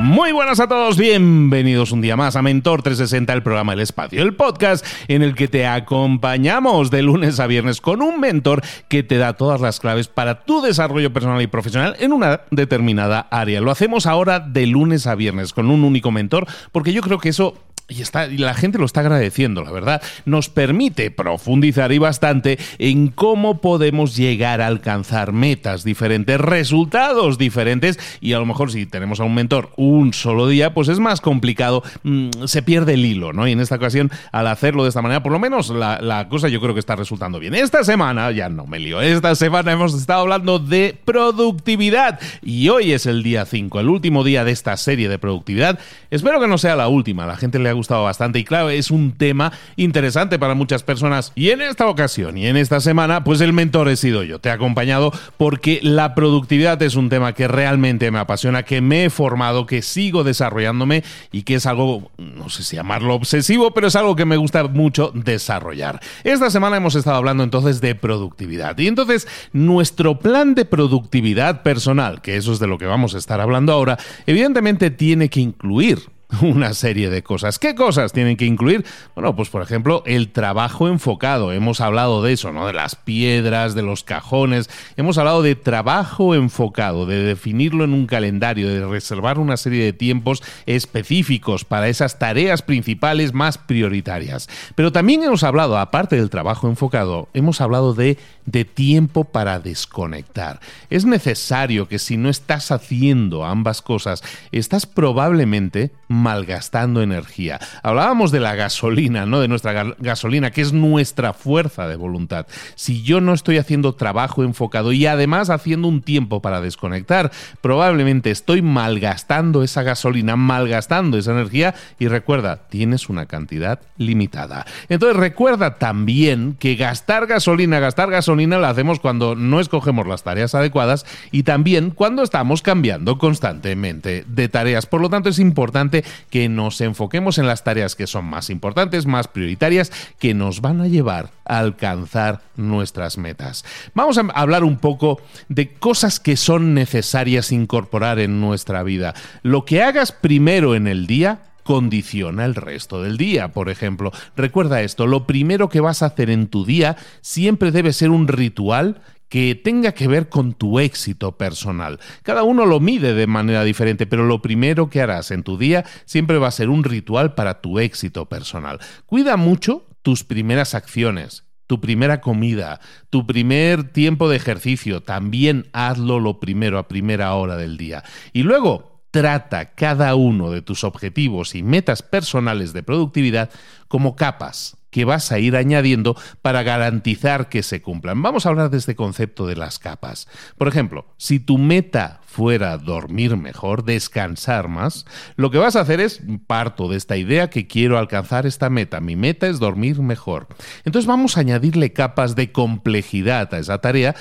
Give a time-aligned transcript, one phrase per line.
[0.00, 4.22] Muy buenas a todos, bienvenidos un día más a Mentor 360, el programa El Espacio,
[4.22, 9.02] el podcast en el que te acompañamos de lunes a viernes con un mentor que
[9.02, 13.60] te da todas las claves para tu desarrollo personal y profesional en una determinada área.
[13.60, 17.30] Lo hacemos ahora de lunes a viernes con un único mentor porque yo creo que
[17.30, 17.54] eso
[17.88, 22.58] y, está, y la gente lo está agradeciendo, la verdad, nos permite profundizar y bastante
[22.78, 28.84] en cómo podemos llegar a alcanzar metas diferentes, resultados diferentes, y a lo mejor si
[28.84, 33.06] tenemos a un mentor un solo día, pues es más complicado, mm, se pierde el
[33.06, 33.48] hilo, ¿no?
[33.48, 36.48] Y en esta ocasión, al hacerlo de esta manera, por lo menos la, la cosa
[36.48, 37.54] yo creo que está resultando bien.
[37.54, 42.92] Esta semana, ya no me lío, esta semana hemos estado hablando de productividad, y hoy
[42.92, 45.78] es el día 5, el último día de esta serie de productividad.
[46.10, 48.90] Espero que no sea la última, la gente le ha gustado bastante y claro, es
[48.90, 51.32] un tema interesante para muchas personas.
[51.34, 54.38] Y en esta ocasión y en esta semana, pues el mentor he sido yo.
[54.38, 59.06] Te he acompañado porque la productividad es un tema que realmente me apasiona, que me
[59.06, 63.86] he formado, que sigo desarrollándome y que es algo, no sé si llamarlo obsesivo, pero
[63.86, 66.00] es algo que me gusta mucho desarrollar.
[66.24, 68.76] Esta semana hemos estado hablando entonces de productividad.
[68.78, 73.18] Y entonces nuestro plan de productividad personal, que eso es de lo que vamos a
[73.18, 77.58] estar hablando ahora, evidentemente tiene que incluir una serie de cosas.
[77.58, 78.84] ¿Qué cosas tienen que incluir?
[79.14, 81.52] Bueno, pues por ejemplo, el trabajo enfocado.
[81.52, 82.66] Hemos hablado de eso, ¿no?
[82.66, 84.68] De las piedras, de los cajones.
[84.96, 89.92] Hemos hablado de trabajo enfocado, de definirlo en un calendario, de reservar una serie de
[89.92, 94.48] tiempos específicos para esas tareas principales más prioritarias.
[94.74, 98.18] Pero también hemos hablado, aparte del trabajo enfocado, hemos hablado de,
[98.48, 100.60] de tiempo para desconectar.
[100.88, 104.22] Es necesario que si no estás haciendo ambas cosas,
[104.52, 107.60] estás probablemente malgastando energía.
[107.82, 109.40] Hablábamos de la gasolina, ¿no?
[109.40, 112.46] De nuestra gasolina, que es nuestra fuerza de voluntad.
[112.74, 117.30] Si yo no estoy haciendo trabajo enfocado y además haciendo un tiempo para desconectar,
[117.60, 124.64] probablemente estoy malgastando esa gasolina, malgastando esa energía y recuerda, tienes una cantidad limitada.
[124.88, 130.54] Entonces recuerda también que gastar gasolina, gastar gasolina la hacemos cuando no escogemos las tareas
[130.54, 134.86] adecuadas y también cuando estamos cambiando constantemente de tareas.
[134.86, 139.06] Por lo tanto, es importante que nos enfoquemos en las tareas que son más importantes,
[139.06, 143.64] más prioritarias, que nos van a llevar a alcanzar nuestras metas.
[143.94, 149.14] Vamos a hablar un poco de cosas que son necesarias incorporar en nuestra vida.
[149.42, 153.52] Lo que hagas primero en el día condiciona el resto del día.
[153.52, 157.92] Por ejemplo, recuerda esto, lo primero que vas a hacer en tu día siempre debe
[157.92, 162.00] ser un ritual que tenga que ver con tu éxito personal.
[162.22, 165.84] Cada uno lo mide de manera diferente, pero lo primero que harás en tu día
[166.06, 168.80] siempre va a ser un ritual para tu éxito personal.
[169.04, 172.80] Cuida mucho tus primeras acciones tu primera comida,
[173.10, 178.04] tu primer tiempo de ejercicio, también hazlo lo primero a primera hora del día.
[178.32, 183.50] Y luego, trata cada uno de tus objetivos y metas personales de productividad
[183.88, 188.22] como capas que vas a ir añadiendo para garantizar que se cumplan.
[188.22, 190.28] Vamos a hablar de este concepto de las capas.
[190.56, 195.98] Por ejemplo, si tu meta fuera dormir mejor, descansar más, lo que vas a hacer
[195.98, 199.00] es, parto de esta idea que quiero alcanzar esta meta.
[199.00, 200.46] Mi meta es dormir mejor.
[200.84, 204.14] Entonces vamos a añadirle capas de complejidad a esa tarea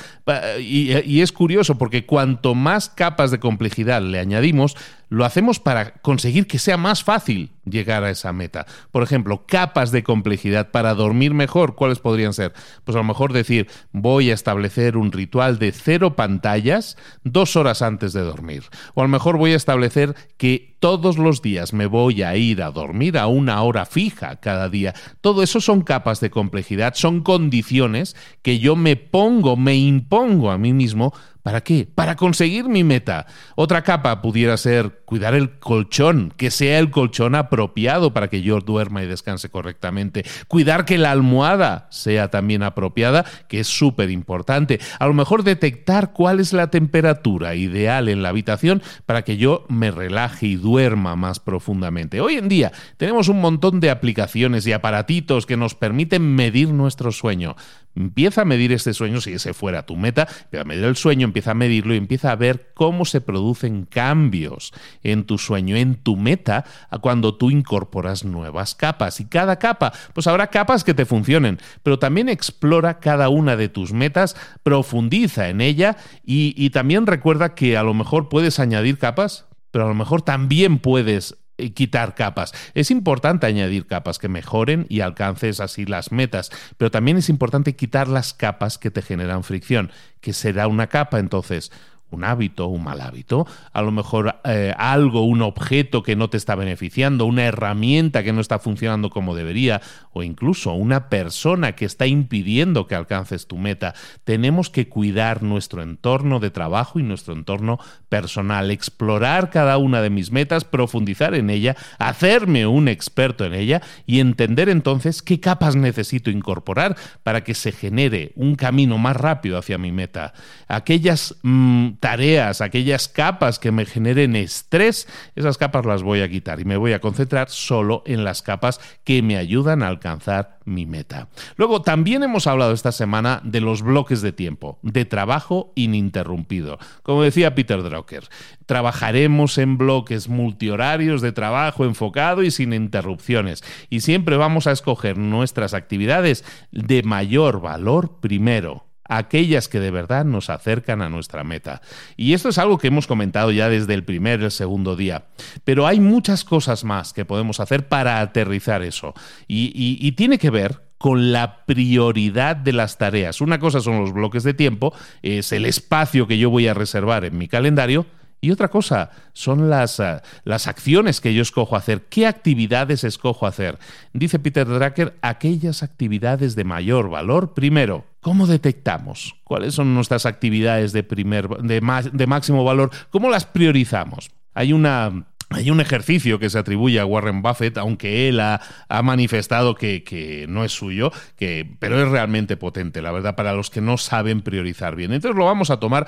[0.58, 4.78] y, y es curioso porque cuanto más capas de complejidad le añadimos,
[5.10, 8.66] lo hacemos para conseguir que sea más fácil llegar a esa meta.
[8.92, 12.54] Por ejemplo, capas de complejidad para dormir mejor, ¿cuáles podrían ser?
[12.84, 17.82] Pues a lo mejor decir, voy a establecer un ritual de cero pantallas dos horas
[17.82, 18.64] antes de dormir.
[18.94, 22.62] O a lo mejor voy a establecer que todos los días me voy a ir
[22.62, 24.94] a dormir a una hora fija cada día.
[25.22, 30.58] Todo eso son capas de complejidad, son condiciones que yo me pongo, me impongo a
[30.58, 31.14] mí mismo
[31.48, 31.88] ¿Para qué?
[31.96, 33.26] Para conseguir mi meta.
[33.56, 38.60] Otra capa pudiera ser cuidar el colchón, que sea el colchón apropiado para que yo
[38.60, 40.26] duerma y descanse correctamente.
[40.50, 44.82] Cuidar que la almohada sea también apropiada, que es súper importante.
[45.00, 49.66] A lo mejor detectar cuál es la temperatura ideal en la habitación para que yo
[49.70, 52.20] me relaje y duerma más profundamente.
[52.20, 57.14] Hoy en día tenemos un montón de aplicaciones y aparatitos que nos permiten medir nuestro
[57.14, 57.56] sueño.
[57.96, 61.26] Empieza a medir este sueño, si ese fuera tu meta, empieza a medir el sueño,
[61.38, 64.74] empieza a medirlo y empieza a ver cómo se producen cambios
[65.04, 66.66] en tu sueño, en tu meta,
[67.00, 69.20] cuando tú incorporas nuevas capas.
[69.20, 73.70] Y cada capa, pues habrá capas que te funcionen, pero también explora cada una de
[73.70, 78.98] tus metas, profundiza en ella y, y también recuerda que a lo mejor puedes añadir
[78.98, 81.38] capas, pero a lo mejor también puedes
[81.74, 82.54] quitar capas.
[82.74, 87.76] Es importante añadir capas que mejoren y alcances así las metas, pero también es importante
[87.76, 91.72] quitar las capas que te generan fricción, que será una capa entonces
[92.10, 96.38] un hábito, un mal hábito, a lo mejor eh, algo, un objeto que no te
[96.38, 99.82] está beneficiando, una herramienta que no está funcionando como debería,
[100.12, 103.94] o incluso una persona que está impidiendo que alcances tu meta.
[104.24, 110.10] Tenemos que cuidar nuestro entorno de trabajo y nuestro entorno personal, explorar cada una de
[110.10, 115.76] mis metas, profundizar en ella, hacerme un experto en ella y entender entonces qué capas
[115.76, 120.34] necesito incorporar para que se genere un camino más rápido hacia mi meta.
[120.68, 126.60] Aquellas mm, tareas, aquellas capas que me generen estrés, esas capas las voy a quitar
[126.60, 130.86] y me voy a concentrar solo en las capas que me ayudan a alcanzar mi
[130.86, 131.30] meta.
[131.56, 136.78] Luego, también hemos hablado esta semana de los bloques de tiempo, de trabajo ininterrumpido.
[137.04, 138.26] Como decía Peter Drucker,
[138.66, 143.64] trabajaremos en bloques multihorarios de trabajo enfocado y sin interrupciones.
[143.90, 150.26] Y siempre vamos a escoger nuestras actividades de mayor valor primero aquellas que de verdad
[150.26, 151.82] nos acercan a nuestra meta.
[152.16, 155.26] Y esto es algo que hemos comentado ya desde el primer y el segundo día,
[155.64, 159.14] pero hay muchas cosas más que podemos hacer para aterrizar eso.
[159.48, 163.40] Y, tiene que ver con la prioridad de las tareas.
[163.40, 167.24] Una cosa son los bloques de tiempo, es el espacio que yo voy a reservar
[167.24, 168.08] en mi calendario,
[168.40, 172.04] y otra cosa son las, eh, las, acciones que yo escojo hacer.
[172.04, 173.80] ¿Qué actividades escojo hacer?
[174.14, 177.54] Dice Peter Drucker, aquellas actividades de mayor valor.
[177.56, 181.80] Primero, ¿cómo detectamos cuáles son nuestras actividades de, primer, de,
[182.12, 182.92] de máximo valor?
[183.10, 184.32] ¿Cómo las priorizamos?
[184.54, 188.60] Hay una hay un ejercicio que se atribuye a Warren Buffett, aunque él ha,
[189.02, 193.80] manifestado que, no es suyo, que, pero es realmente potente, la verdad, para los que
[193.80, 195.14] no saben priorizar bien.
[195.14, 196.06] Entonces lo vamos a tomar,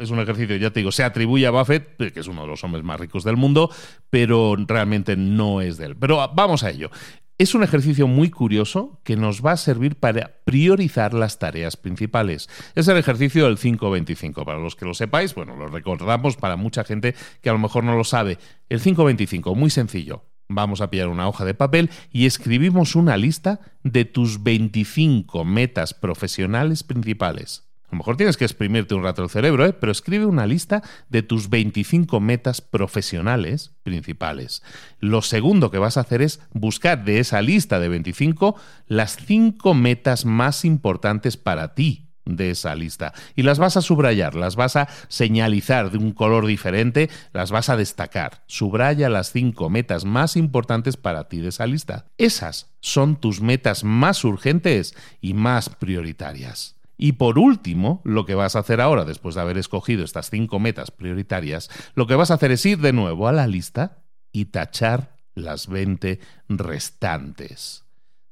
[0.00, 2.62] es un ejercicio, ya te digo, se atribuye a Buffett, que es uno de los
[2.62, 3.70] hombres más ricos del mundo,
[4.10, 5.96] pero realmente no es de él.
[5.96, 6.90] Pero vamos a ello.
[7.38, 12.48] Es un ejercicio muy curioso que nos va a servir para priorizar las tareas principales.
[12.74, 14.44] Es el ejercicio del 525.
[14.44, 17.84] Para los que lo sepáis, bueno, lo recordamos para mucha gente que a lo mejor
[17.84, 18.38] no lo sabe.
[18.68, 20.24] El 525, muy sencillo.
[20.48, 25.94] Vamos a pillar una hoja de papel y escribimos una lista de tus 25 metas
[25.94, 27.71] profesionales principales.
[27.92, 29.74] A lo mejor tienes que exprimirte un rato el cerebro, ¿eh?
[29.74, 34.62] pero escribe una lista de tus 25 metas profesionales principales.
[34.98, 38.56] Lo segundo que vas a hacer es buscar de esa lista de 25
[38.86, 44.36] las 5 metas más importantes para ti de esa lista y las vas a subrayar,
[44.36, 48.42] las vas a señalizar de un color diferente, las vas a destacar.
[48.46, 52.06] Subraya las cinco metas más importantes para ti de esa lista.
[52.16, 56.76] Esas son tus metas más urgentes y más prioritarias.
[56.96, 60.60] Y por último, lo que vas a hacer ahora, después de haber escogido estas cinco
[60.60, 64.46] metas prioritarias, lo que vas a hacer es ir de nuevo a la lista y
[64.46, 67.84] tachar las 20 restantes.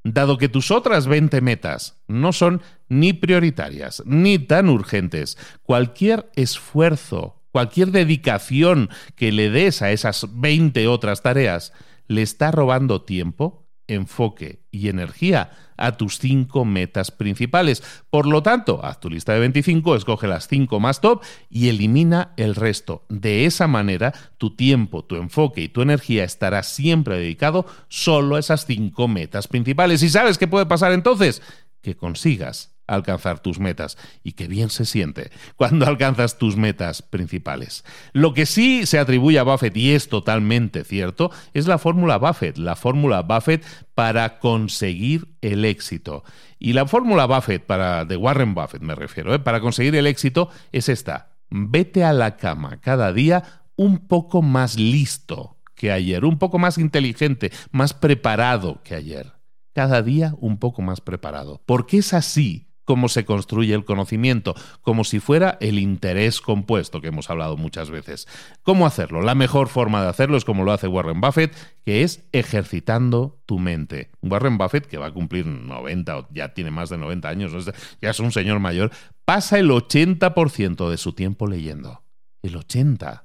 [0.02, 7.42] Dado que tus otras 20 metas no son ni prioritarias ni tan urgentes, cualquier esfuerzo,
[7.52, 11.72] cualquier dedicación que le des a esas 20 otras tareas
[12.06, 15.50] le está robando tiempo, enfoque y energía
[15.80, 17.82] a tus cinco metas principales.
[18.10, 22.32] Por lo tanto, haz tu lista de 25, escoge las cinco más top y elimina
[22.36, 23.04] el resto.
[23.08, 28.40] De esa manera, tu tiempo, tu enfoque y tu energía estará siempre dedicado solo a
[28.40, 30.02] esas cinco metas principales.
[30.02, 31.42] ¿Y sabes qué puede pasar entonces?
[31.80, 33.96] Que consigas alcanzar tus metas.
[34.22, 37.84] Y qué bien se siente cuando alcanzas tus metas principales.
[38.12, 42.58] Lo que sí se atribuye a Buffett, y es totalmente cierto, es la fórmula Buffett,
[42.58, 46.24] la fórmula Buffett para conseguir el éxito.
[46.58, 49.38] Y la fórmula Buffett, para, de Warren Buffett me refiero, ¿eh?
[49.38, 51.30] para conseguir el éxito es esta.
[51.50, 53.42] Vete a la cama cada día
[53.76, 59.32] un poco más listo que ayer, un poco más inteligente, más preparado que ayer.
[59.72, 61.62] Cada día un poco más preparado.
[61.64, 67.08] Porque es así cómo se construye el conocimiento, como si fuera el interés compuesto que
[67.08, 68.26] hemos hablado muchas veces.
[68.62, 69.22] ¿Cómo hacerlo?
[69.22, 73.58] La mejor forma de hacerlo es como lo hace Warren Buffett, que es ejercitando tu
[73.58, 74.10] mente.
[74.22, 77.52] Warren Buffett, que va a cumplir 90 o ya tiene más de 90 años,
[78.00, 78.90] ya es un señor mayor,
[79.24, 82.02] pasa el 80% de su tiempo leyendo.
[82.42, 83.20] El 80%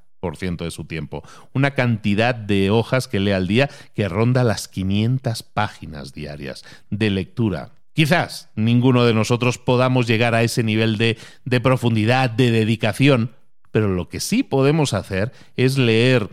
[0.58, 1.24] de su tiempo.
[1.54, 7.10] Una cantidad de hojas que lee al día que ronda las 500 páginas diarias de
[7.10, 7.75] lectura.
[7.96, 13.32] Quizás ninguno de nosotros podamos llegar a ese nivel de, de profundidad, de dedicación,
[13.72, 16.30] pero lo que sí podemos hacer es leer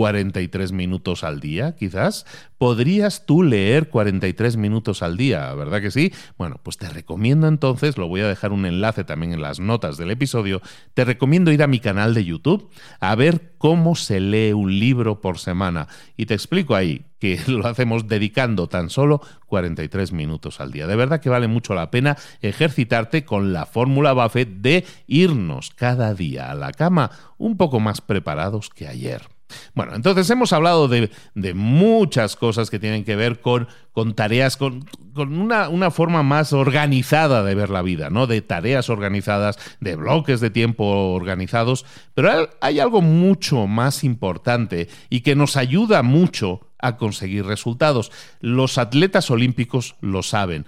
[0.00, 2.24] 43 minutos al día, quizás.
[2.56, 5.52] ¿Podrías tú leer 43 minutos al día?
[5.52, 6.10] ¿Verdad que sí?
[6.38, 9.98] Bueno, pues te recomiendo entonces, lo voy a dejar un enlace también en las notas
[9.98, 10.62] del episodio,
[10.94, 15.20] te recomiendo ir a mi canal de YouTube a ver cómo se lee un libro
[15.20, 15.86] por semana.
[16.16, 20.86] Y te explico ahí que lo hacemos dedicando tan solo 43 minutos al día.
[20.86, 26.14] De verdad que vale mucho la pena ejercitarte con la fórmula Buffett de irnos cada
[26.14, 29.39] día a la cama un poco más preparados que ayer.
[29.74, 31.10] Bueno, entonces hemos hablado de,
[31.54, 37.42] muchas cosas que tienen que ver con, con tareas, con, una, una, forma más organizada
[37.42, 38.26] de ver la vida, ¿no?
[38.26, 41.84] De tareas organizadas, de bloques de tiempo organizados.
[42.14, 48.10] Pero hay algo mucho más importante y que nos ayuda mucho a conseguir resultados.
[48.40, 50.66] Los atletas olímpicos lo saben,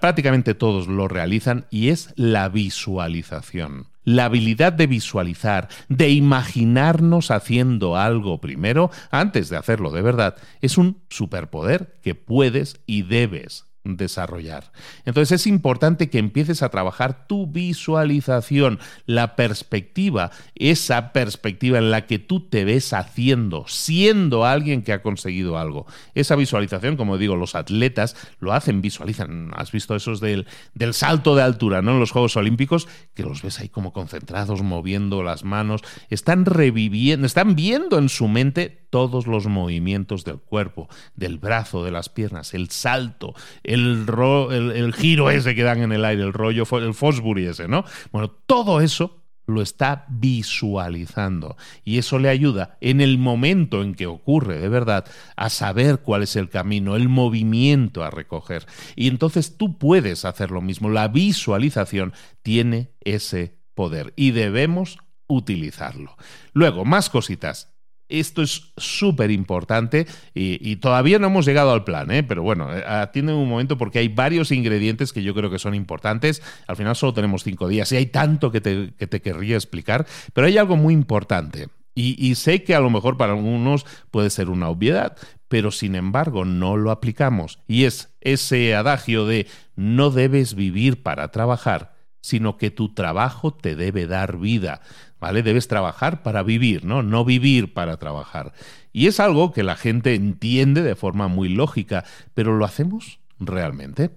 [0.00, 3.88] prácticamente todos lo realizan y es la visualización.
[4.04, 10.78] La habilidad de visualizar, de imaginarnos haciendo algo primero antes de hacerlo de verdad, es
[10.78, 14.72] un superpoder que puedes y debes desarrollar.
[15.04, 22.06] Entonces es importante que empieces a trabajar tu visualización, la perspectiva, esa perspectiva en la
[22.06, 25.86] que tú te ves haciendo, siendo alguien que ha conseguido algo.
[26.14, 29.50] Esa visualización, como digo, los atletas lo hacen, visualizan.
[29.54, 31.92] Has visto esos del, del salto de altura, ¿no?
[31.92, 37.26] En los Juegos Olímpicos, que los ves ahí como concentrados, moviendo las manos, están reviviendo,
[37.26, 42.54] están viendo en su mente todos los movimientos del cuerpo, del brazo, de las piernas,
[42.54, 44.06] el salto, el,
[44.52, 47.84] el, giro ese que dan en el aire, el rollo, el Fosbury ese, ¿no?
[48.12, 49.20] Bueno, todo eso
[49.50, 55.04] lo está visualizando y eso le ayuda en el momento en que ocurre de verdad
[55.36, 58.66] a saber cuál es el camino, el movimiento a recoger.
[58.96, 60.88] Y entonces tú puedes hacer lo mismo.
[60.88, 66.16] La visualización tiene ese poder y debemos utilizarlo.
[66.52, 67.72] Luego, más cositas.
[68.10, 72.22] Esto es súper importante y, todavía no hemos llegado al plan, ¿eh?
[72.22, 75.74] pero bueno, eh, atiende un momento porque hay varios ingredientes que yo creo que son
[75.74, 76.42] importantes.
[76.66, 80.06] Al final solo tenemos cinco días y hay tanto que te, que te querría explicar,
[80.32, 81.68] pero hay algo muy importante.
[81.94, 85.16] Y, sé que a lo mejor para algunos puede ser una obviedad,
[85.48, 87.58] pero sin embargo no lo aplicamos.
[87.66, 93.76] Y es ese adagio de no debes vivir para trabajar, sino que tu trabajo te
[93.76, 94.80] debe dar vida.
[95.20, 95.42] ¿Vale?
[95.42, 97.02] Debes trabajar para vivir, ¿no?
[97.02, 98.52] No vivir para trabajar.
[98.92, 104.10] Y es algo que la gente entiende de forma muy lógica, pero ¿lo hacemos realmente?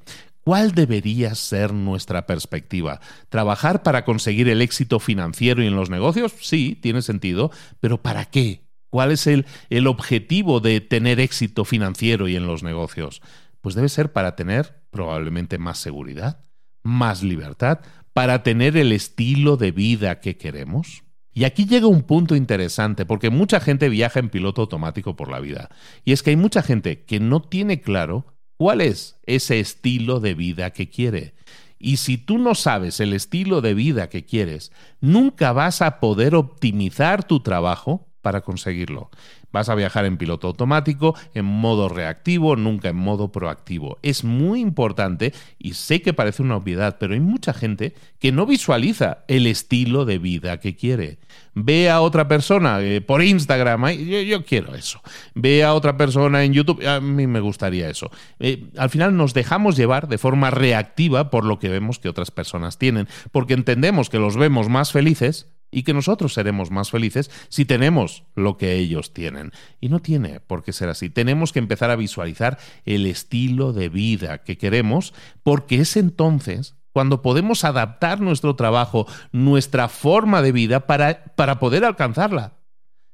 [0.43, 2.99] ¿Cuál debería ser nuestra perspectiva?
[3.29, 6.33] ¿Trabajar para conseguir el éxito financiero y en los negocios?
[6.41, 8.63] Sí, tiene sentido, pero ¿para qué?
[8.89, 13.21] ¿Cuál es el, el objetivo de tener éxito financiero y en los negocios?
[13.61, 16.43] Pues debe ser para tener probablemente más seguridad,
[16.83, 17.79] más libertad,
[18.13, 21.03] para tener el estilo de vida que queremos?
[21.33, 25.39] Y aquí llega un punto interesante, porque mucha gente viaja en piloto automático por la
[25.39, 25.69] vida.
[26.05, 30.35] Y es que hay mucha gente que no tiene claro cuál es ese estilo de
[30.35, 31.33] vida que quiere.
[31.79, 36.35] Y si tú no sabes el estilo de vida que quieres, nunca vas a poder
[36.35, 39.11] optimizar tu trabajo para conseguirlo.
[39.51, 43.99] Vas a viajar en piloto automático, en modo reactivo, nunca en modo proactivo.
[44.01, 48.47] Es muy importante y sé que parece una obviedad, pero hay mucha gente que no
[48.47, 51.19] visualiza el estilo de vida que quiere.
[51.53, 55.01] Ve a otra persona eh, por Instagram, yo, quiero eso.
[55.35, 58.09] Ve a otra persona en YouTube, a mí me gustaría eso.
[58.39, 62.31] Eh, al final nos dejamos llevar de forma reactiva por lo que vemos que otras
[62.31, 67.31] personas tienen, porque entendemos que los vemos más felices y que nosotros seremos más felices
[67.49, 69.51] si tenemos lo que ellos tienen.
[69.81, 71.09] Y no tiene por qué ser así.
[71.09, 75.13] Tenemos que empezar a visualizar el estilo de vida que queremos
[75.43, 81.83] porque es entonces cuando podemos adaptar nuestro trabajo, nuestra forma de vida para, para poder
[81.83, 82.53] alcanzarla.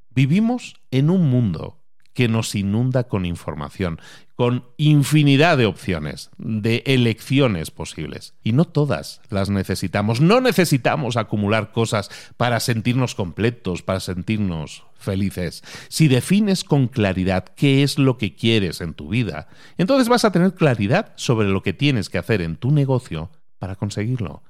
[0.09, 1.78] Vivimos en un mundo
[2.19, 4.01] que nos inunda con información,
[4.35, 8.33] con infinidad de opciones, de elecciones posibles.
[8.43, 10.19] Y no todas las necesitamos.
[10.19, 15.63] No necesitamos acumular cosas para sentirnos completos, para sentirnos felices.
[15.87, 19.47] Si defines con claridad qué es lo que quieres en tu vida,
[19.77, 23.77] entonces vas a tener claridad sobre lo que tienes que hacer en tu negocio para
[23.77, 24.43] conseguirlo.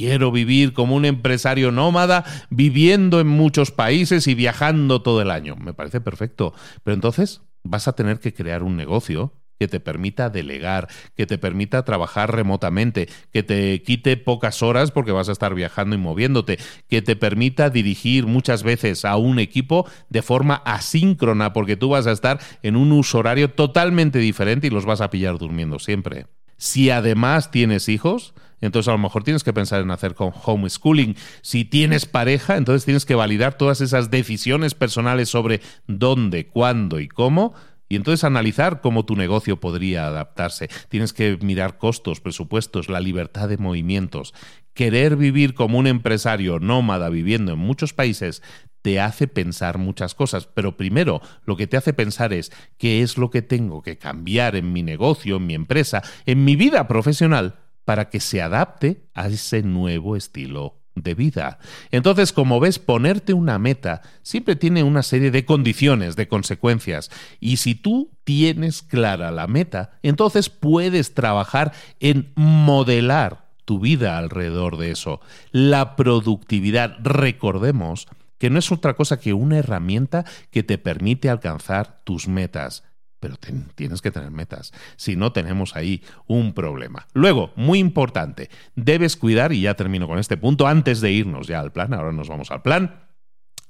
[0.00, 5.56] Quiero vivir como un empresario nómada, viviendo en muchos países y viajando todo el año.
[5.56, 6.54] Me parece perfecto.
[6.82, 11.36] Pero entonces vas a tener que crear un negocio que te permita delegar, que te
[11.36, 16.58] permita trabajar remotamente, que te quite pocas horas porque vas a estar viajando y moviéndote,
[16.88, 22.06] que te permita dirigir muchas veces a un equipo de forma asíncrona porque tú vas
[22.06, 26.24] a estar en un uso horario totalmente diferente y los vas a pillar durmiendo siempre.
[26.60, 31.16] Si además tienes hijos, entonces a lo mejor tienes que pensar en hacer con homeschooling.
[31.40, 37.08] Si tienes pareja, entonces tienes que validar todas esas decisiones personales sobre dónde, cuándo y
[37.08, 37.54] cómo.
[37.88, 40.68] Y entonces analizar cómo tu negocio podría adaptarse.
[40.90, 44.34] Tienes que mirar costos, presupuestos, la libertad de movimientos.
[44.74, 48.42] Querer vivir como un empresario nómada viviendo en muchos países
[48.82, 53.18] te hace pensar muchas cosas, pero primero lo que te hace pensar es qué es
[53.18, 57.56] lo que tengo que cambiar en mi negocio, en mi empresa, en mi vida profesional
[57.84, 61.58] para que se adapte a ese nuevo estilo de vida.
[61.90, 67.10] Entonces, como ves, ponerte una meta siempre tiene una serie de condiciones, de consecuencias.
[67.38, 74.78] Y si tú tienes clara la meta, entonces puedes trabajar en modelar tu vida alrededor
[74.78, 75.20] de eso.
[75.52, 78.08] La productividad, recordemos
[78.40, 82.82] que no es otra cosa que una herramienta que te permite alcanzar tus metas
[83.20, 83.36] pero
[83.74, 84.72] tienes que tener metas.
[84.96, 87.06] Si no, tenemos ahí un problema.
[87.12, 91.60] Luego, muy importante, debes cuidar, y ya termino con este punto, antes de irnos ya
[91.60, 93.08] al plan, ahora nos vamos al plan,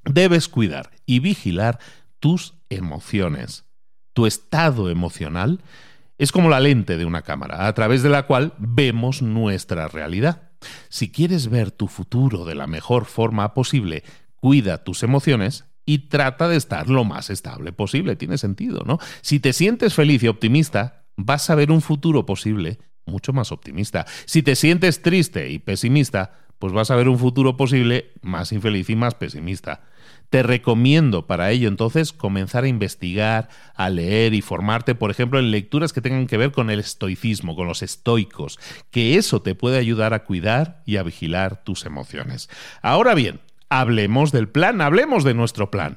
[0.04, 1.80] debes cuidar y vigilar
[2.20, 3.64] tus emociones.
[4.12, 5.60] Tu estado emocional
[6.16, 10.50] es como la lente de una cámara, a través de la cual vemos nuestra realidad.
[10.90, 14.04] Si quieres ver tu futuro de la mejor forma posible,
[14.40, 18.16] cuida tus emociones y trata de estar lo más estable posible.
[18.16, 18.98] Tiene sentido, ¿no?
[19.22, 24.06] Si te sientes feliz y optimista, vas a ver un futuro posible mucho más optimista.
[24.26, 28.90] Si te sientes triste y pesimista, pues vas a ver un futuro posible más infeliz
[28.90, 29.82] y más pesimista.
[30.28, 35.50] Te recomiendo para ello entonces comenzar a investigar, a leer y formarte, por ejemplo, en
[35.50, 38.58] lecturas que tengan que ver con el estoicismo, con los estoicos,
[38.90, 42.48] que eso te puede ayudar a cuidar y a vigilar tus emociones.
[42.82, 43.40] Ahora bien,
[43.70, 45.96] hablemos del plan, hablemos de nuestro plan.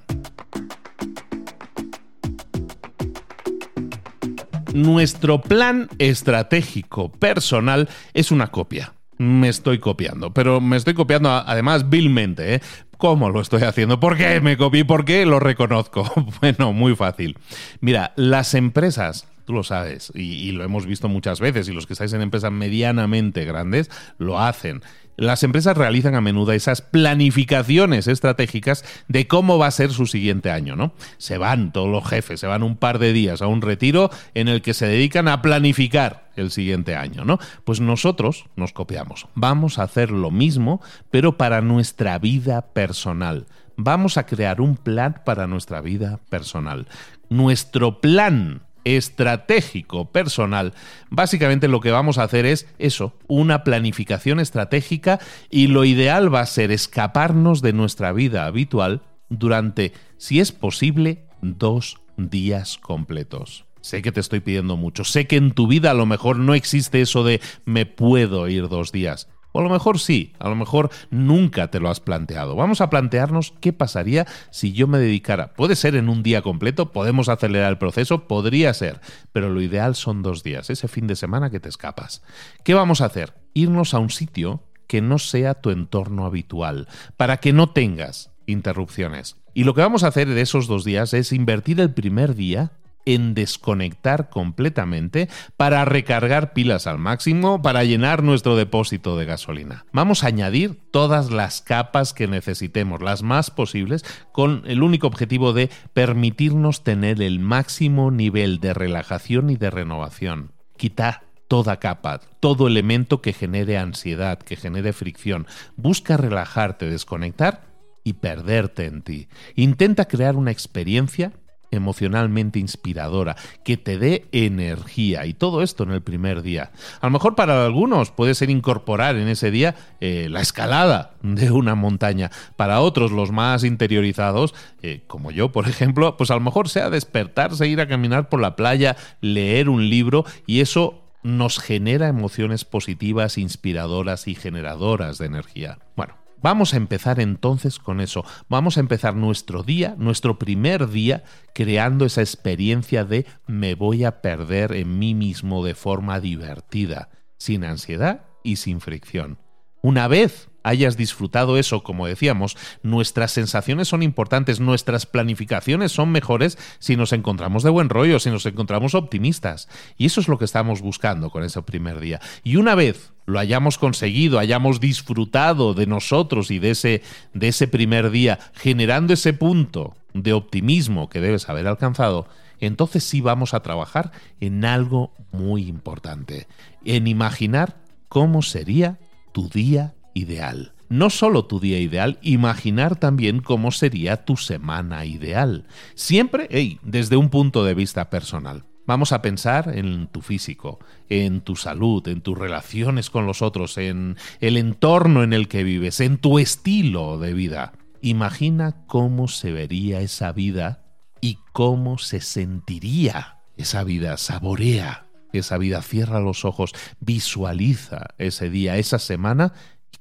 [4.74, 8.94] Nuestro plan estratégico personal es una copia.
[9.18, 12.56] Me estoy copiando, pero me estoy copiando además vilmente.
[12.56, 12.62] ¿eh?
[12.98, 14.00] ¿Cómo lo estoy haciendo?
[14.00, 14.86] ¿Por qué me copié?
[14.86, 16.10] ¿Por qué lo reconozco?
[16.42, 17.38] Bueno, muy fácil.
[17.80, 21.94] Mira, las empresas tú lo sabes y, lo hemos visto muchas veces y los que
[21.94, 24.82] estáis en empresas medianamente grandes lo hacen.
[25.16, 30.50] Las empresas realizan a menudo esas planificaciones estratégicas de cómo va a ser su siguiente
[30.50, 30.94] año, ¿no?
[31.18, 34.48] Se van todos los jefes, se van un par de días a un retiro en
[34.48, 37.38] el que se dedican a planificar el siguiente año, ¿no?
[37.64, 39.28] Pues nosotros nos copiamos.
[39.36, 43.46] Vamos a hacer lo mismo, pero para nuestra vida personal.
[43.76, 46.88] Vamos a crear un plan para nuestra vida personal.
[47.30, 50.74] Nuestro plan estratégico personal,
[51.10, 55.20] básicamente lo que vamos a hacer es eso, una planificación estratégica
[55.50, 61.26] y lo ideal va a ser escaparnos de nuestra vida habitual durante, si es posible,
[61.42, 63.66] dos días completos.
[63.82, 66.54] Sé que te estoy pidiendo mucho, sé que en tu vida a lo mejor no
[66.54, 69.28] existe eso de me puedo ir dos días.
[69.54, 72.56] O a lo mejor sí, a lo mejor nunca te lo has planteado.
[72.56, 75.54] Vamos a plantearnos qué pasaría si yo me dedicara.
[75.54, 79.00] Puede ser en un día completo, podemos acelerar el proceso, podría ser,
[79.32, 82.24] pero lo ideal son dos días, ese fin de semana que te escapas.
[82.64, 83.36] ¿Qué vamos a hacer?
[83.54, 89.38] Irnos a un sitio que no sea tu entorno habitual, para que no tengas interrupciones.
[89.54, 92.72] Y lo que vamos a hacer de esos dos días es invertir el primer día
[93.06, 99.86] en desconectar completamente para recargar pilas al máximo, para llenar nuestro depósito de gasolina.
[99.92, 105.54] Vamos a añadir todas las capas que necesitemos, las más posibles, con el único objetivo
[105.54, 110.52] de permitirnos tener el máximo nivel de relajación y de renovación.
[110.78, 115.46] Quitar toda capa, todo elemento que genere ansiedad, que genere fricción.
[115.76, 117.66] Busca relajarte, desconectar
[118.04, 119.28] y perderte en ti.
[119.56, 121.32] Intenta crear una experiencia
[121.74, 126.72] emocionalmente inspiradora, que te dé energía y todo esto en el primer día.
[127.02, 131.52] A lo mejor para algunos puede ser incorporar en ese día eh, la escalada de
[131.52, 132.32] una montaña.
[132.56, 136.90] Para otros, los más interiorizados, eh, como yo, por ejemplo, pues a lo mejor sea
[136.90, 142.66] despertarse, ir a caminar por la playa, leer un libro y eso nos genera emociones
[142.66, 145.80] positivas, inspiradoras y generadoras de energía.
[145.96, 148.26] Bueno, Vamos a empezar entonces con eso.
[148.50, 151.24] Vamos a empezar nuestro día, nuestro primer día,
[151.56, 157.64] creando esa experiencia de me voy a perder en mí mismo de forma divertida, sin
[157.64, 159.40] ansiedad y sin fricción.
[159.82, 166.58] Una vez hayas disfrutado eso, como decíamos, nuestras sensaciones son importantes, nuestras planificaciones son mejores
[166.80, 169.68] si nos encontramos de buen rollo, si nos encontramos optimistas.
[169.98, 172.20] Y eso es lo que estamos buscando con ese primer día.
[172.44, 177.02] Y una vez lo hayamos conseguido, hayamos disfrutado de nosotros y de ese,
[177.34, 182.28] de ese primer día, generando ese punto de optimismo que debes haber alcanzado,
[182.60, 186.48] entonces sí vamos a trabajar en algo muy importante,
[186.86, 189.00] en imaginar cómo sería
[189.32, 190.74] tu día ideal.
[190.90, 195.66] No solo tu día ideal, imaginar también cómo sería tu semana ideal.
[195.96, 198.66] Siempre, hey, desde un punto de vista personal.
[198.86, 203.78] Vamos a pensar en tu físico, en tu salud, en tus relaciones con los otros,
[203.78, 207.72] en el entorno en el que vives, en tu estilo de vida.
[208.02, 210.84] Imagina cómo se vería esa vida
[211.22, 214.18] y cómo se sentiría esa vida.
[214.18, 219.54] Saborea esa vida, cierra los ojos, visualiza ese día, esa semana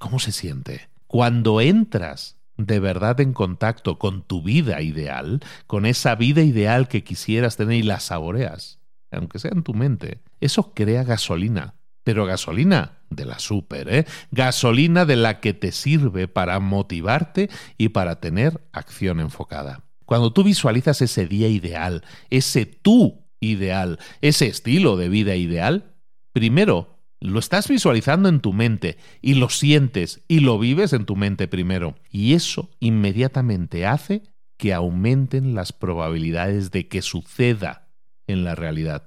[0.02, 0.88] ¿Cómo se siente?
[1.06, 5.38] Cuando entras de verdad en contacto con tu vida ideal,
[5.68, 8.80] con esa vida ideal que quisieras tener y la saboreas,
[9.12, 11.76] aunque sea en tu mente, eso crea gasolina.
[12.02, 14.04] Pero gasolina de la super, ¿eh?
[14.32, 19.84] Gasolina de la que te sirve para motivarte y para tener acción enfocada.
[20.04, 25.94] Cuando tú visualizas ese día ideal, ese tú ideal, ese estilo de vida ideal,
[26.32, 26.91] primero
[27.22, 31.46] lo estás visualizando en tu mente y lo sientes y lo vives en tu mente
[31.46, 31.94] primero.
[32.10, 34.22] Y eso inmediatamente hace
[34.56, 37.88] que aumenten las probabilidades de que suceda
[38.26, 39.04] en la realidad.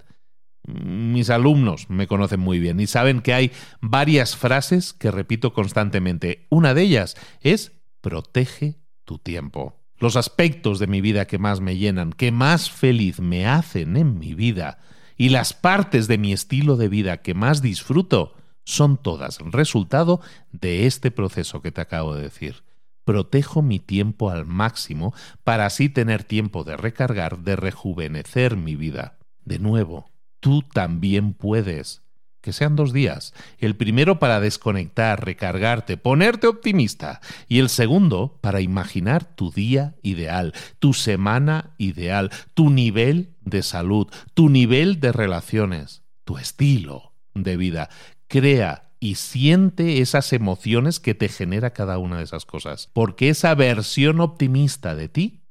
[0.66, 3.52] Mis alumnos me conocen muy bien y saben que hay
[3.82, 6.48] varias frases que repito constantemente.
[6.50, 9.84] Una de ellas es protege tu tiempo.
[9.98, 14.18] Los aspectos de mi vida que más me llenan, que más feliz me hacen en
[14.18, 14.80] mi vida,
[15.18, 20.88] y las partes de mi estilo de vida que más disfruto son todas resultado de
[20.88, 22.64] este proceso que te acabo de decir.
[23.04, 29.20] Protejo mi tiempo al máximo para así tener tiempo de recargar, de rejuvenecer mi vida.
[29.44, 32.05] De nuevo, tú también puedes
[32.46, 33.34] que sean dos días.
[33.58, 37.20] El primero para desconectar, recargarte, ponerte optimista.
[37.48, 44.08] Y el segundo para imaginar tu día ideal, tu semana ideal, tu nivel de salud,
[44.36, 47.90] tu nivel de relaciones, tu estilo de vida.
[48.28, 52.92] Crea y siente esas emociones que te genera cada una de esas cosas.
[52.94, 55.45] Porque esa versión optimista de ti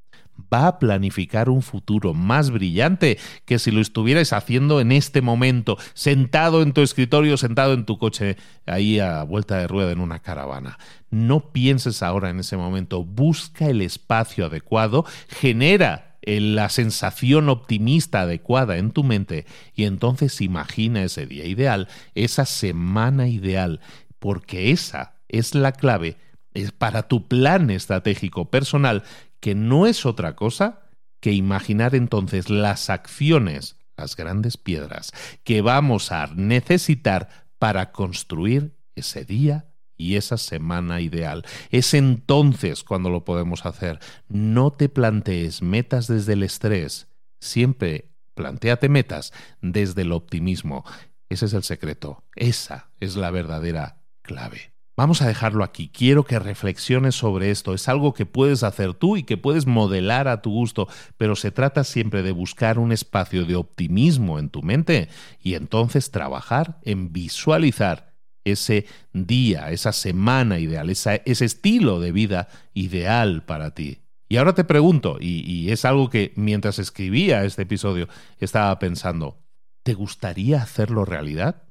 [0.52, 5.78] va a planificar un futuro más brillante que si lo estuvieras haciendo en este momento,
[5.94, 10.20] sentado en tu escritorio, sentado en tu coche, ahí a vuelta de rueda en una
[10.20, 10.78] caravana.
[11.10, 18.78] No pienses ahora en ese momento, busca el espacio adecuado, genera la sensación optimista adecuada
[18.78, 19.44] en tu mente
[19.74, 23.80] y entonces imagina ese día ideal, esa semana ideal,
[24.18, 26.16] porque esa es la clave
[26.54, 29.02] es para tu plan estratégico personal
[29.44, 30.88] que no es otra cosa
[31.20, 35.12] que imaginar entonces las acciones, las grandes piedras,
[35.44, 37.28] que vamos a necesitar
[37.58, 39.66] para construir ese día
[39.98, 41.44] y esa semana ideal.
[41.68, 43.98] Es entonces cuando lo podemos hacer.
[44.28, 50.86] No te plantees metas desde el estrés, siempre planteate metas desde el optimismo.
[51.28, 54.73] Ese es el secreto, esa es la verdadera clave.
[54.96, 55.88] Vamos a dejarlo aquí.
[55.88, 57.74] Quiero que reflexiones sobre esto.
[57.74, 61.50] Es algo que puedes hacer tú y que puedes modelar a tu gusto, pero se
[61.50, 65.08] trata siempre de buscar un espacio de optimismo en tu mente
[65.42, 73.42] y entonces trabajar en visualizar ese día, esa semana ideal, ese estilo de vida ideal
[73.44, 73.98] para ti.
[74.28, 79.38] Y ahora te pregunto, y, es algo que mientras escribía este episodio estaba pensando,
[79.82, 81.62] ¿te gustaría hacerlo realidad?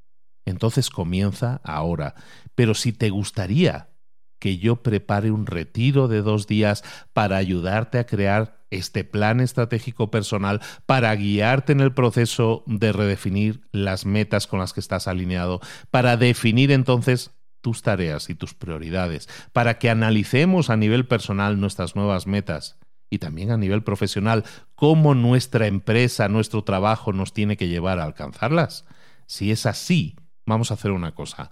[0.45, 2.15] Entonces comienza ahora.
[2.55, 3.89] Pero si te gustaría
[4.39, 10.11] que yo prepare un retiro de dos días para ayudarte a crear este plan estratégico
[10.11, 15.61] personal, para guiarte en el proceso de redefinir las metas con las que estás alineado,
[15.91, 21.95] para definir entonces tus tareas y tus prioridades, para que analicemos a nivel personal nuestras
[21.95, 22.77] nuevas metas
[23.09, 24.43] y también a nivel profesional
[24.75, 28.85] cómo nuestra empresa, nuestro trabajo nos tiene que llevar a alcanzarlas.
[29.25, 31.49] Si es así, vamos a hacer una cosa.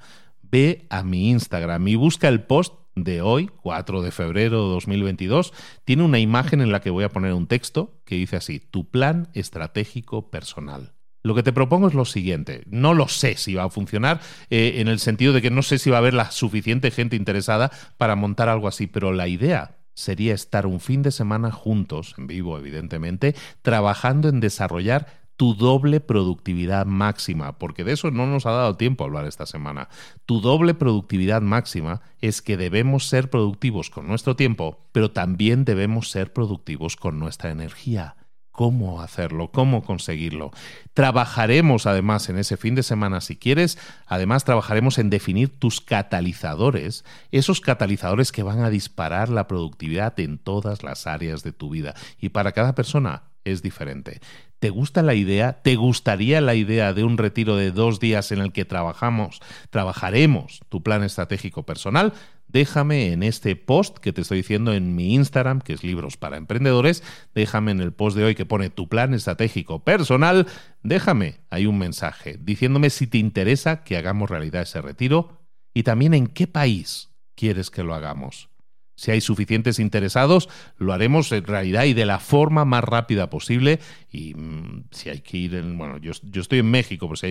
[0.51, 5.53] Ve a mi Instagram y busca el post de hoy, 4 de febrero de 2022.
[5.85, 8.89] Tiene una imagen en la que voy a poner un texto que dice así, tu
[8.89, 10.93] plan estratégico personal.
[11.23, 12.63] Lo que te propongo es lo siguiente.
[12.67, 15.77] No lo sé si va a funcionar, eh, en el sentido de que no sé
[15.77, 19.77] si va a haber la suficiente gente interesada para montar algo así, pero la idea
[19.93, 26.01] sería estar un fin de semana juntos, en vivo evidentemente, trabajando en desarrollar tu doble
[26.01, 29.89] productividad máxima, porque de eso no nos ha dado tiempo hablar esta semana.
[30.27, 36.11] Tu doble productividad máxima es que debemos ser productivos con nuestro tiempo, pero también debemos
[36.11, 38.17] ser productivos con nuestra energía
[38.51, 40.51] cómo hacerlo, cómo conseguirlo.
[40.93, 47.03] Trabajaremos además en ese fin de semana, si quieres, además trabajaremos en definir tus catalizadores,
[47.31, 51.95] esos catalizadores que van a disparar la productividad en todas las áreas de tu vida.
[52.19, 54.21] Y para cada persona es diferente.
[54.61, 55.53] ¿Te gusta la idea?
[55.63, 60.59] ¿Te gustaría la idea de un retiro de dos días en el que trabajamos, trabajaremos
[60.69, 62.13] tu plan estratégico personal?
[62.47, 66.37] déjame en este post que te estoy diciendo en mi Instagram, que es Libros para
[66.37, 67.01] Emprendedores,
[67.33, 70.45] déjame en el post de hoy que pone tu plan estratégico personal,
[70.83, 75.39] déjame ahí un mensaje diciéndome si te interesa que hagamos realidad ese retiro
[75.73, 78.50] y también en qué país quieres que lo hagamos.
[78.95, 83.79] Si hay suficientes interesados, lo haremos en realidad y de la forma más rápida posible.
[84.11, 87.27] Y mm, si hay que ir, en, bueno, yo, estoy en México, pues si,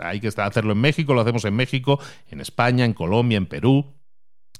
[0.00, 3.94] hay que hacerlo en México, lo hacemos en México, en España, en Colombia, en Perú,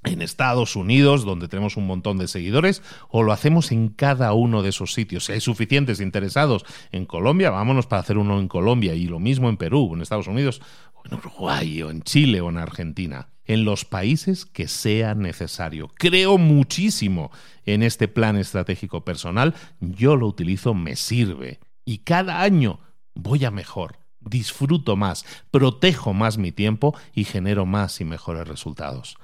[0.04, 4.62] en Estados Unidos, donde tenemos un montón de seguidores, o lo hacemos en cada uno
[4.62, 5.24] de esos sitios.
[5.24, 9.48] Si hay suficientes interesados en Colombia, vámonos para hacer uno en Colombia, y lo mismo
[9.48, 10.60] en Perú, en Estados Unidos,
[10.94, 13.28] o en Uruguay, o en Chile, o en Argentina.
[13.46, 15.88] En los países que sea necesario.
[15.94, 17.30] Creo muchísimo
[17.64, 22.80] en este plan estratégico personal, yo lo utilizo, me sirve, y cada año
[23.14, 29.16] voy a mejor disfruto más, protejo más mi tiempo y genero más y mejores resultados.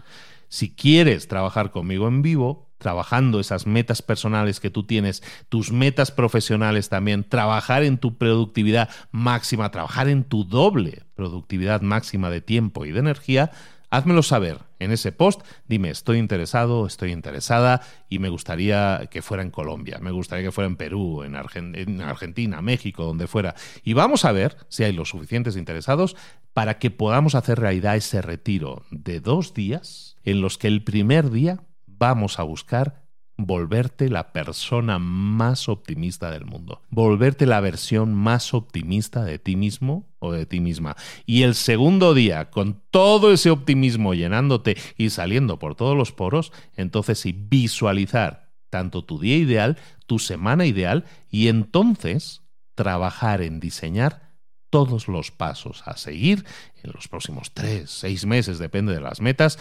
[0.48, 6.11] Si quieres trabajar conmigo en vivo, trabajando esas metas personales que tú tienes, tus metas
[6.11, 12.85] profesionales también, trabajar en tu productividad máxima, trabajar en tu doble productividad máxima de tiempo
[12.85, 13.50] y de energía,
[13.92, 15.42] házmelo saber en ese post.
[15.68, 20.50] Dime, estoy interesado, estoy interesada y me gustaría que fuera en Colombia, me gustaría que
[20.50, 23.55] fuera en Perú, en, Argentina, México, donde fuera.
[23.85, 26.16] Y vamos a ver si hay los suficientes interesados
[26.55, 31.31] para que podamos hacer realidad ese retiro de dos días en los que el primer
[31.31, 33.02] día vamos a buscar
[33.37, 40.07] volverte la persona más optimista del mundo, volverte la versión más optimista de ti mismo
[40.18, 40.97] o de ti misma.
[41.27, 46.53] Y el segundo día, con todo ese optimismo llenándote y saliendo por todos los poros,
[46.77, 52.42] entonces sí, visualizar tanto tu día ideal, tu semana ideal, y entonces
[52.75, 54.33] trabajar en diseñar
[54.71, 56.47] todos los pasos a seguir
[56.83, 59.59] en los próximos tres, seis meses, depende de las metas,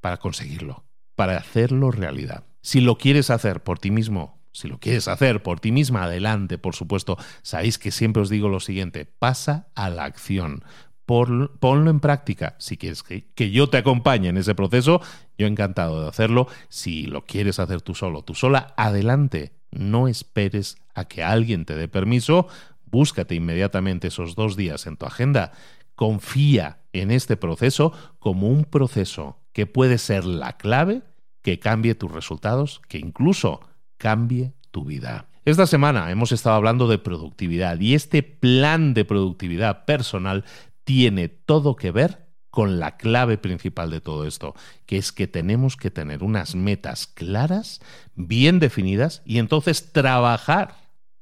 [0.00, 2.47] para conseguirlo, para hacerlo realidad.
[2.60, 6.58] Si lo quieres hacer por ti mismo, si lo quieres hacer por ti misma, adelante,
[6.58, 7.16] por supuesto.
[7.42, 10.64] Sabéis que siempre os digo lo siguiente, pasa a la acción.
[11.06, 12.56] ponlo en práctica.
[12.58, 15.00] Si quieres que, que, yo te acompañe en ese proceso,
[15.38, 16.48] yo encantado de hacerlo.
[16.68, 19.52] Si lo quieres hacer tú solo, tú sola, adelante.
[19.70, 22.48] No esperes a que alguien te dé permiso.
[22.84, 25.52] Búscate inmediatamente esos dos días en tu agenda.
[25.94, 31.02] Confía en este proceso como un proceso que puede ser la clave
[31.42, 33.60] que cambie tus resultados, que incluso
[33.96, 35.28] cambie tu vida.
[35.44, 40.44] Esta semana hemos estado hablando de productividad y este plan de productividad personal
[40.84, 44.54] tiene todo que ver con la clave principal de todo esto,
[44.86, 47.80] que es que tenemos que tener unas metas claras,
[48.14, 50.74] bien definidas y entonces trabajar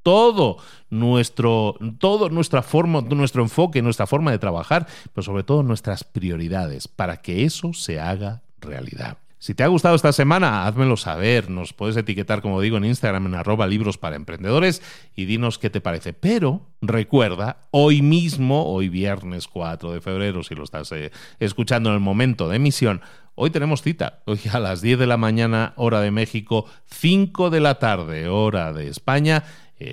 [0.03, 0.57] todo
[0.89, 6.87] nuestro, todo nuestra forma, nuestro enfoque, nuestra forma de trabajar, pero sobre todo nuestras prioridades,
[6.87, 9.17] para que eso se haga realidad.
[9.39, 11.51] Si te ha gustado esta semana, házmelo saber.
[11.51, 14.81] Nos puedes etiquetar, como digo, en Instagram en arroba libros para emprendedores
[15.15, 16.13] y dinos qué te parece.
[16.13, 21.95] Pero recuerda, hoy mismo, hoy viernes 4 de febrero, si lo estás eh, escuchando en
[21.95, 23.01] el momento de emisión,
[23.35, 24.23] hoy tenemos cita.
[24.25, 28.73] Hoy a las 10 de la mañana, hora de México, 5 de la tarde, hora
[28.73, 29.43] de España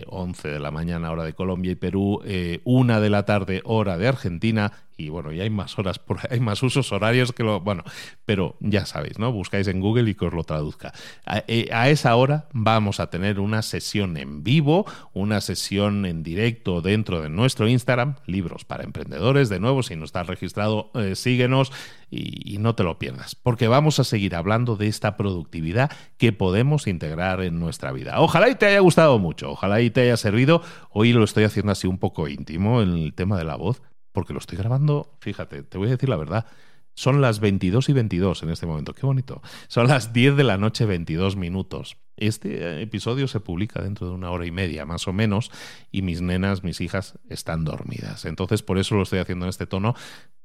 [0.06, 3.60] 11 eh, de la mañana hora de Colombia y Perú, eh, 1 de la tarde
[3.64, 7.60] hora de Argentina y bueno, ya hay más horas, hay más usos horarios que lo,
[7.60, 7.84] bueno,
[8.24, 9.32] pero ya sabéis, ¿no?
[9.32, 10.92] Buscáis en Google y que os lo traduzca.
[11.26, 16.22] A, eh, a, esa hora vamos a tener una sesión en vivo, una sesión en
[16.22, 21.14] directo dentro de nuestro Instagram, Libros para Emprendedores, de nuevo, si no estás registrado, eh,
[21.14, 21.72] síguenos
[22.10, 26.32] y, y no te lo pierdas, porque vamos a seguir hablando de esta productividad que
[26.32, 28.20] podemos integrar en nuestra vida.
[28.20, 30.62] Ojalá y te haya gustado mucho, ojalá y te haya servido.
[30.90, 33.82] Hoy lo estoy haciendo así un poco íntimo, el tema de la voz,
[34.14, 36.46] porque lo estoy grabando, fíjate, te voy a decir la verdad,
[36.94, 39.42] son las 22 y 22 en este momento, qué bonito.
[39.66, 41.96] Son las 10 de la noche 22 minutos.
[42.16, 45.50] Este episodio se publica dentro de una hora y media, más o menos,
[45.90, 48.24] y mis nenas, mis hijas, están dormidas.
[48.24, 49.96] Entonces, por eso lo estoy haciendo en este tono,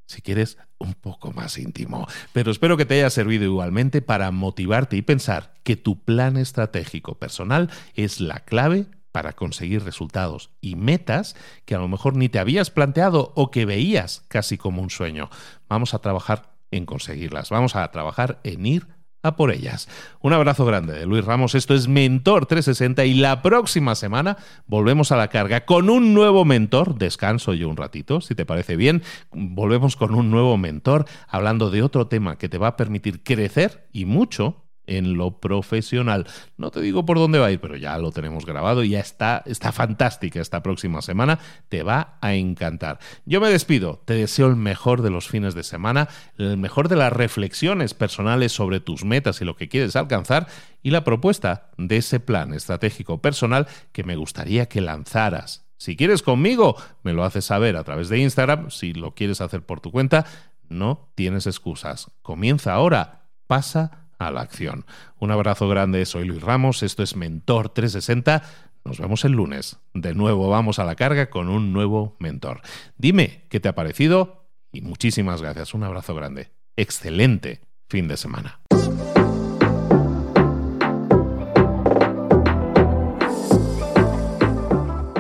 [0.08, 2.08] si quieres, un poco más íntimo.
[2.34, 7.20] Pero espero que te haya servido igualmente para motivarte y pensar que tu plan estratégico
[7.20, 8.88] personal es la clave
[9.20, 13.66] para conseguir resultados y metas que a lo mejor ni te habías planteado o que
[13.66, 15.30] veías casi como un sueño.
[15.68, 18.88] Vamos a trabajar en conseguirlas, vamos a trabajar en ir
[19.22, 19.90] a por ellas.
[20.22, 25.12] Un abrazo grande de Luis Ramos, esto es Mentor 360 y la próxima semana volvemos
[25.12, 29.04] a la carga con un nuevo mentor, descanso yo un ratito, si te parece bien,
[29.34, 33.90] volvemos con un nuevo mentor hablando de otro tema que te va a permitir crecer
[33.92, 36.28] y mucho en lo profesional.
[36.58, 39.00] No te digo por dónde va a ir, pero ya lo tenemos grabado y ya
[39.00, 41.40] está, está fantástica esta próxima semana.
[41.70, 43.00] Te va a encantar.
[43.26, 46.96] Yo me despido, te deseo el mejor de los fines de semana, el mejor de
[46.96, 50.48] las reflexiones personales sobre tus metas y lo que quieres alcanzar
[50.82, 55.66] y la propuesta de ese plan estratégico personal que me gustaría que lanzaras.
[55.78, 58.70] Si quieres conmigo, me lo haces saber a través de Instagram.
[58.70, 60.26] Si lo quieres hacer por tu cuenta,
[60.68, 62.12] no tienes excusas.
[62.22, 63.28] Comienza ahora.
[63.48, 64.86] Pasa a la acción.
[65.18, 68.44] Un abrazo grande, soy Luis Ramos, esto es Mentor 360.
[68.86, 69.80] Nos vemos el lunes.
[69.94, 72.62] De nuevo vamos a la carga con un nuevo mentor.
[72.98, 75.74] Dime qué te ha parecido y muchísimas gracias.
[75.74, 76.52] Un abrazo grande.
[76.76, 78.60] Excelente fin de semana.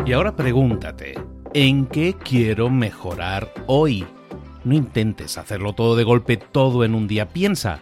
[0.06, 1.14] Y ahora pregúntate,
[1.54, 4.08] ¿en qué quiero mejorar hoy?
[4.64, 7.30] No intentes hacerlo todo de golpe, todo en un día.
[7.30, 7.82] Piensa.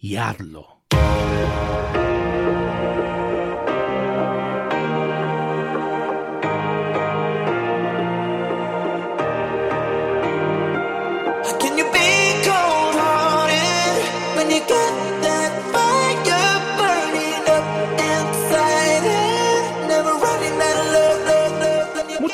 [0.00, 0.80] y hazlo.